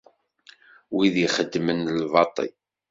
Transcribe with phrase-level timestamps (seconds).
[0.95, 2.51] Wid ixeddmen lbaṭel.